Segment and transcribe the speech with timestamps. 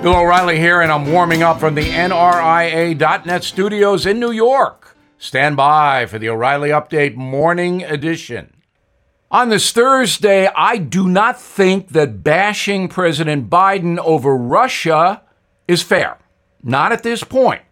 [0.00, 4.96] Bill O'Reilly here, and I'm warming up from the NRIA.net studios in New York.
[5.18, 8.54] Stand by for the O'Reilly Update Morning Edition.
[9.32, 15.22] On this Thursday, I do not think that bashing President Biden over Russia
[15.66, 16.18] is fair.
[16.62, 17.62] Not at this point.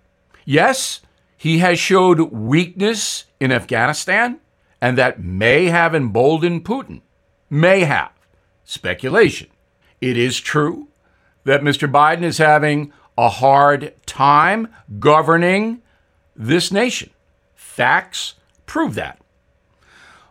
[0.45, 1.03] Yes,
[1.37, 4.41] he has showed weakness in Afghanistan,
[4.81, 7.03] and that may have emboldened Putin.
[7.49, 8.11] May have.
[8.65, 9.47] Speculation.
[10.01, 10.89] It is true
[11.47, 11.91] that Mr.
[11.91, 14.67] Biden is having a hard time
[14.99, 15.81] governing
[16.35, 17.11] this nation.
[17.55, 18.35] Facts
[18.67, 19.21] prove that.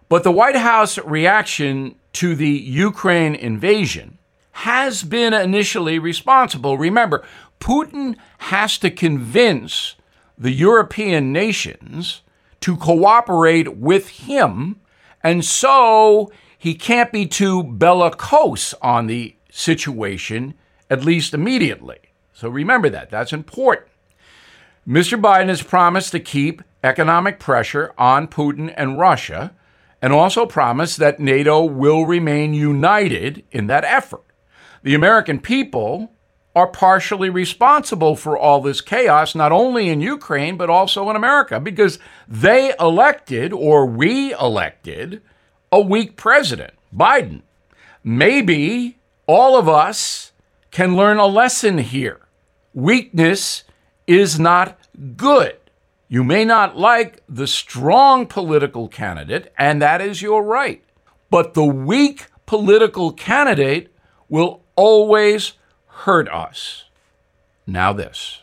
[0.09, 4.17] But the White House reaction to the Ukraine invasion
[4.52, 6.77] has been initially responsible.
[6.77, 7.25] Remember,
[7.61, 9.95] Putin has to convince
[10.38, 12.23] the European nations
[12.59, 14.81] to cooperate with him,
[15.23, 20.55] and so he can't be too bellicose on the situation
[20.89, 21.99] at least immediately.
[22.34, 23.09] So remember that.
[23.09, 23.88] That's important.
[24.88, 25.19] Mr.
[25.19, 29.53] Biden has promised to keep economic pressure on Putin and Russia
[30.02, 34.23] and also promised that NATO will remain united in that effort.
[34.83, 36.11] The American people
[36.56, 41.59] are partially responsible for all this chaos, not only in Ukraine, but also in America,
[41.59, 45.22] because they elected, or we elected,
[45.72, 47.41] a weak president, Biden.
[48.03, 50.31] Maybe all of us
[50.76, 52.20] can learn a lesson here.
[52.73, 53.64] Weakness
[54.08, 54.78] is not
[55.16, 55.56] good.
[56.09, 60.84] You may not like the strong political candidate, and that is your right.
[61.30, 63.96] But the weak political candidate
[64.28, 65.53] will always
[65.88, 66.84] hurt us.
[67.66, 68.42] Now, this.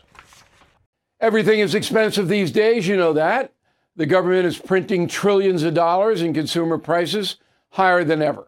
[1.21, 3.53] Everything is expensive these days, you know that.
[3.95, 7.35] The government is printing trillions of dollars and consumer prices
[7.69, 8.47] higher than ever.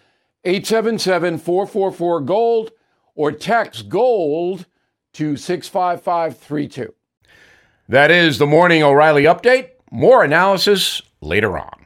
[0.43, 2.71] 877 444 GOLD,
[3.15, 4.65] or text GOLD
[5.13, 6.93] to 65532.
[7.89, 9.71] That is the Morning O'Reilly Update.
[9.91, 11.80] More analysis later on.